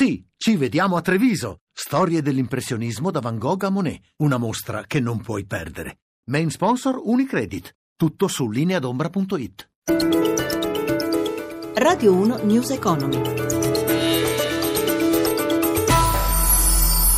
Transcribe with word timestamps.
Sì, 0.00 0.24
ci 0.36 0.54
vediamo 0.54 0.94
a 0.94 1.00
Treviso. 1.00 1.62
Storie 1.72 2.22
dell'impressionismo 2.22 3.10
da 3.10 3.18
Van 3.18 3.36
Gogh 3.36 3.64
a 3.64 3.68
Monet. 3.68 4.00
Una 4.18 4.36
mostra 4.36 4.84
che 4.86 5.00
non 5.00 5.20
puoi 5.20 5.44
perdere. 5.44 5.98
Main 6.30 6.50
sponsor 6.50 7.00
Unicredit. 7.02 7.74
Tutto 7.96 8.28
su 8.28 8.48
lineadombra.it. 8.48 9.68
Radio 11.74 12.14
1 12.14 12.44
News 12.44 12.70
Economy. 12.70 13.20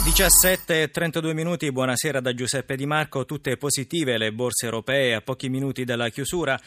17 0.05 0.83
e 0.83 0.91
32 0.91 1.35
minuti, 1.35 1.71
buonasera 1.71 2.21
da 2.21 2.33
Giuseppe 2.35 2.77
Di 2.77 2.87
Marco, 2.87 3.27
tutte 3.27 3.57
positive 3.59 4.19
le 4.19 4.33
borse 4.33 4.65
europee 4.65 5.15
a 5.15 5.21
pochi 5.21 5.51
minuti 5.51 5.85
dalla 5.85 6.09
chiusura. 6.09 6.59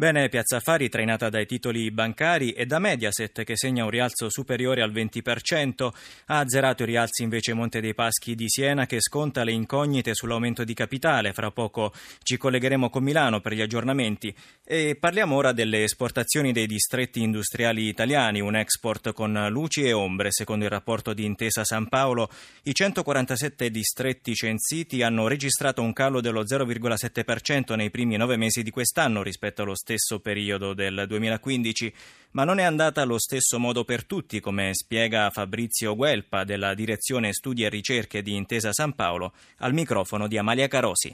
Bene, 0.00 0.30
Piazza 0.30 0.56
Affari 0.56 0.88
trainata 0.88 1.28
dai 1.28 1.44
titoli 1.44 1.90
bancari 1.90 2.52
e 2.52 2.64
da 2.64 2.78
Mediaset 2.78 3.44
che 3.44 3.54
segna 3.54 3.84
un 3.84 3.90
rialzo 3.90 4.30
superiore 4.30 4.80
al 4.80 4.92
20%. 4.92 5.90
Ha 6.28 6.38
azzerato 6.38 6.84
i 6.84 6.86
rialzi 6.86 7.22
invece 7.22 7.52
Monte 7.52 7.82
dei 7.82 7.92
Paschi 7.92 8.34
di 8.34 8.48
Siena 8.48 8.86
che 8.86 9.02
sconta 9.02 9.44
le 9.44 9.52
incognite 9.52 10.14
sull'aumento 10.14 10.64
di 10.64 10.72
capitale. 10.72 11.34
Fra 11.34 11.50
poco 11.50 11.92
ci 12.22 12.38
collegheremo 12.38 12.88
con 12.88 13.02
Milano 13.02 13.40
per 13.40 13.52
gli 13.52 13.60
aggiornamenti. 13.60 14.34
E 14.64 14.96
parliamo 14.98 15.36
ora 15.36 15.52
delle 15.52 15.82
esportazioni 15.82 16.52
dei 16.52 16.66
distretti 16.66 17.20
industriali 17.20 17.86
italiani, 17.86 18.40
un 18.40 18.56
export 18.56 19.12
con 19.12 19.48
luci 19.50 19.82
e 19.82 19.92
ombre. 19.92 20.32
Secondo 20.32 20.64
il 20.64 20.70
rapporto 20.70 21.12
di 21.12 21.26
Intesa 21.26 21.62
San 21.62 21.90
Paolo, 21.90 22.30
i 22.62 22.72
147 22.72 23.68
distretti 23.68 24.32
censiti 24.34 25.02
hanno 25.02 25.28
registrato 25.28 25.82
un 25.82 25.92
calo 25.92 26.22
dello 26.22 26.42
0,7% 26.42 27.74
nei 27.74 27.90
primi 27.90 28.16
nove 28.16 28.38
mesi 28.38 28.62
di 28.62 28.70
quest'anno 28.70 29.22
rispetto 29.22 29.60
allo 29.60 29.74
stesso 29.74 29.88
stesso 29.90 30.20
periodo 30.20 30.72
del 30.72 31.04
2015, 31.08 31.92
ma 32.32 32.44
non 32.44 32.60
è 32.60 32.62
andata 32.62 33.02
allo 33.02 33.18
stesso 33.18 33.58
modo 33.58 33.82
per 33.82 34.04
tutti, 34.04 34.38
come 34.38 34.72
spiega 34.72 35.30
Fabrizio 35.30 35.96
Guelpa 35.96 36.44
della 36.44 36.74
Direzione 36.74 37.32
Studi 37.32 37.64
e 37.64 37.68
Ricerche 37.68 38.22
di 38.22 38.36
Intesa 38.36 38.72
San 38.72 38.94
Paolo, 38.94 39.32
al 39.58 39.72
microfono 39.72 40.28
di 40.28 40.38
Amalia 40.38 40.68
Carosi 40.68 41.12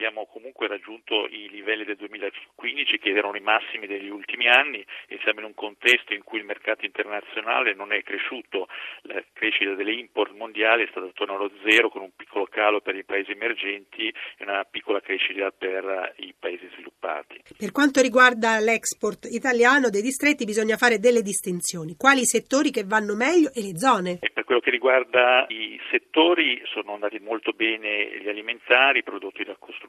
abbiamo 0.00 0.24
comunque 0.24 0.66
raggiunto 0.66 1.26
i 1.26 1.50
livelli 1.50 1.84
del 1.84 1.96
2015 1.96 2.98
che 2.98 3.10
erano 3.10 3.36
i 3.36 3.40
massimi 3.40 3.86
degli 3.86 4.08
ultimi 4.08 4.48
anni 4.48 4.82
e 5.06 5.20
siamo 5.22 5.40
in 5.40 5.46
un 5.46 5.54
contesto 5.54 6.14
in 6.14 6.24
cui 6.24 6.38
il 6.38 6.46
mercato 6.46 6.86
internazionale 6.86 7.74
non 7.74 7.92
è 7.92 8.02
cresciuto, 8.02 8.66
la 9.02 9.22
crescita 9.34 9.74
delle 9.74 9.92
import 9.92 10.32
mondiali 10.32 10.84
è 10.84 10.88
stata 10.88 11.04
attorno 11.04 11.34
allo 11.34 11.50
zero 11.68 11.90
con 11.90 12.00
un 12.00 12.12
piccolo 12.16 12.46
calo 12.46 12.80
per 12.80 12.96
i 12.96 13.04
paesi 13.04 13.32
emergenti 13.32 14.08
e 14.08 14.44
una 14.44 14.64
piccola 14.64 15.00
crescita 15.00 15.50
per 15.50 16.14
i 16.16 16.32
paesi 16.38 16.66
sviluppati. 16.72 17.42
Per 17.58 17.70
quanto 17.70 18.00
riguarda 18.00 18.58
l'export 18.58 19.26
italiano 19.26 19.90
dei 19.90 20.00
distretti 20.00 20.46
bisogna 20.46 20.78
fare 20.78 20.98
delle 20.98 21.20
distinzioni, 21.20 21.94
quali 21.96 22.24
settori 22.24 22.70
che 22.70 22.84
vanno 22.84 23.14
meglio 23.14 23.52
e 23.52 23.60
le 23.60 23.76
zone? 23.76 24.16
E 24.22 24.30
per 24.32 24.44
quello 24.44 24.62
che 24.62 24.70
riguarda 24.70 25.44
i 25.48 25.78
settori 25.90 26.62
sono 26.64 26.94
andati 26.94 27.18
molto 27.18 27.52
bene 27.52 28.18
gli 28.18 28.28
alimentari, 28.28 29.00
i 29.00 29.02
prodotti 29.02 29.44
da 29.44 29.56
costruzione, 29.58 29.88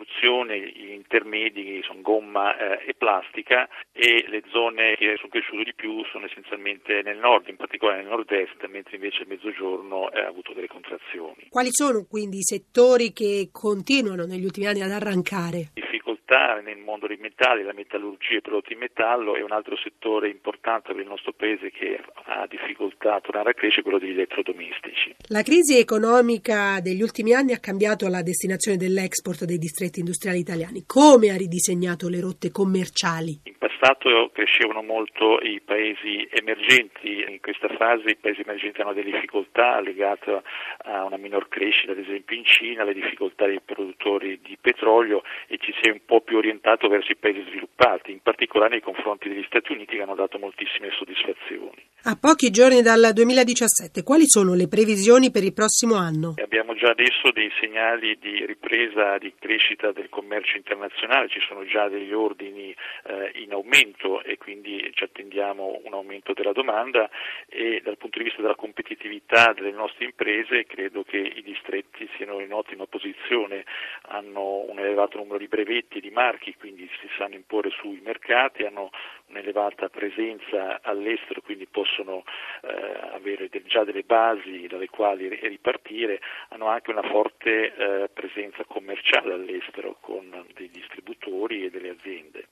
gli 0.74 0.92
intermedi 0.92 1.82
sono 1.84 2.02
gomma 2.02 2.56
eh, 2.58 2.90
e 2.90 2.94
plastica 2.94 3.68
e 3.92 4.26
le 4.28 4.44
zone 4.52 4.96
che 4.96 5.16
sono 5.18 5.30
cresciute 5.30 5.64
di 5.64 5.74
più 5.74 6.04
sono 6.06 6.26
essenzialmente 6.26 7.02
nel 7.04 7.18
nord, 7.18 7.48
in 7.48 7.58
particolare 7.58 8.00
nel 8.00 8.10
nord-est, 8.10 8.66
mentre 8.68 8.96
invece 8.96 9.24
il 9.24 9.28
mezzogiorno 9.28 10.12
eh, 10.12 10.22
ha 10.22 10.28
avuto 10.28 10.54
delle 10.54 10.68
contrazioni. 10.68 11.48
Quali 11.50 11.70
sono 11.72 12.06
quindi 12.10 12.38
i 12.38 12.44
settori 12.44 13.12
che 13.14 13.50
continuano 13.52 14.26
negli 14.26 14.46
ultimi 14.46 14.68
anni 14.68 14.82
ad 14.82 14.92
arrancare? 14.92 15.72
difficoltà 15.74 16.60
nel 16.62 16.78
mondo 16.78 17.08
dei 17.08 17.18
metalli, 17.18 17.64
la 17.64 17.74
metallurgia 17.74 18.34
e 18.34 18.38
i 18.38 18.42
prodotti 18.42 18.74
in 18.74 18.80
metallo 18.80 19.36
è 19.36 19.42
un 19.42 19.52
altro 19.52 19.76
settore 19.78 20.30
importante 20.30 20.94
per 20.94 21.02
il 21.02 21.08
nostro 21.08 21.34
paese 21.34 21.72
che 21.72 22.02
ha 22.26 22.48
difficoltà 22.48 22.71
a 23.04 23.20
tornare 23.22 23.52
a 23.52 23.54
crescere, 23.54 23.84
quello 23.84 24.00
degli 24.00 24.12
elettrodomestici. 24.12 25.16
La 25.28 25.44
crisi 25.44 25.78
economica 25.78 26.80
degli 26.82 27.02
ultimi 27.02 27.34
anni 27.34 27.54
ha 27.54 27.60
cambiato 27.60 28.08
la 28.08 28.22
destinazione 28.22 28.78
dell'export 28.78 29.46
dei 29.46 29.58
distretti 29.58 30.00
industriali 30.00 30.40
italiani. 30.40 30.84
Come 30.86 31.30
ha 31.30 31.38
ridisegnato 31.38 32.10
le 32.10 32.20
rotte 32.20 32.52
commerciali? 32.52 33.40
In 33.44 33.58
passato 33.58 34.30
crescevano 34.34 34.84
molto 34.84 35.40
i 35.42 35.62
paesi 35.64 36.28
emergenti, 36.32 37.26
in 37.28 37.40
questa 37.42 37.68
fase 37.78 38.10
i 38.12 38.16
paesi 38.16 38.42
emergenti 38.42 38.82
hanno 38.82 38.94
delle 38.94 39.12
difficoltà 39.12 39.80
legate 39.80 40.42
a 40.84 41.04
una 41.06 41.18
minor 41.18 41.48
crescita, 41.48 41.92
ad 41.92 41.98
esempio 41.98 42.36
in 42.38 42.46
Cina, 42.46 42.84
le 42.84 42.94
difficoltà 42.94 43.46
dei 43.46 43.60
produttori 43.64 44.40
di 44.42 44.58
petrolio 44.60 45.24
e 45.48 45.58
ci 45.58 45.74
si 45.82 45.90
è 45.90 45.92
un 45.92 46.02
po' 46.06 46.22
più 46.22 46.38
orientato 46.38 46.88
verso 46.88 47.12
i 47.12 47.16
paesi 47.16 47.44
sviluppati, 47.48 48.12
in 48.12 48.22
particolare 48.22 48.72
nei 48.72 48.82
confronti 48.82 49.30
degli 49.30 49.46
Stati 49.48 49.72
Uniti 49.72 49.96
che 49.96 50.02
hanno 50.02 50.16
dato 50.16 50.38
moltissime 50.38 50.90
soddisfazioni. 50.92 51.82
A 52.04 52.18
pochi 52.20 52.50
giorni 52.50 52.82
dal 52.82 53.12
2017, 53.14 54.02
quali 54.02 54.26
sono 54.26 54.56
le 54.56 54.68
previsioni 54.68 55.30
per 55.30 55.44
il 55.44 55.54
prossimo 55.54 55.94
anno? 55.94 56.34
Abbiamo 56.42 56.74
già 56.74 56.90
adesso 56.90 57.30
dei 57.32 57.52
segnali 57.60 58.18
di 58.18 58.44
ripresa, 58.44 59.20
di 59.20 59.32
crescita 59.38 59.92
del 59.92 60.10
commercio 60.10 60.58
internazionale, 60.58 61.30
ci 61.30 61.40
sono 61.48 61.64
già 61.64 61.88
degli 61.90 62.12
ordini 62.12 62.76
eh, 63.04 63.32
in 63.36 63.52
aumento 63.52 64.24
e 64.24 64.40
quindi 64.40 64.90
ci 64.96 65.04
attendiamo 65.04 65.82
un 65.84 65.94
aumento 65.94 66.34
della 66.34 66.54
domanda 66.54 67.08
e 67.48 67.82
dal 67.84 67.98
punto 67.98 68.18
di 68.18 68.24
vista 68.24 68.42
della 68.42 68.56
competitività 68.56 69.54
delle 69.54 69.70
nostre 69.70 70.06
imprese 70.06 70.66
credo 70.66 71.04
che 71.04 71.18
i 71.18 71.44
distretti 71.44 72.10
siano 72.18 72.40
in 72.40 72.52
ottima 72.52 72.88
posizione, 72.88 73.64
hanno 74.08 74.66
un 74.68 74.80
elevato 74.80 75.20
numero 75.20 75.38
di 75.38 75.48
brevetti 75.48 76.00
e 76.00 76.02
di 76.02 76.10
marchi, 76.10 76.56
quindi 76.58 76.90
si 77.00 77.08
sanno 77.16 77.36
imporre 77.36 77.70
sui 77.70 78.02
mercati, 78.04 78.64
hanno 78.64 78.90
un'elevata 79.32 79.90
presenza 79.90 80.82
all'estero, 80.82 81.42
quindi 81.42 81.66
possono 81.66 82.24
eh, 82.62 83.16
avere 83.16 83.48
del, 83.50 83.64
già 83.66 83.84
delle 83.84 84.04
basi 84.04 84.68
dalle 84.68 84.90
quali 84.90 85.28
ripartire, 85.30 86.20
hanno 86.50 86.68
anche 86.68 86.92
una 86.92 87.08
forte 87.10 87.74
eh, 87.74 88.10
presenza 88.14 88.64
commerciale 88.66 89.34
all'estero 89.34 89.98
con 90.00 90.46
dei 90.54 90.70
distributori 90.70 91.66
e 91.66 91.70
delle 91.70 91.90
aziende. 91.90 92.48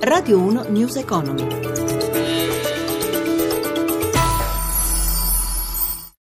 Radio 0.00 0.38
1 0.38 0.64
News 0.68 0.96
Economy. 0.96 1.85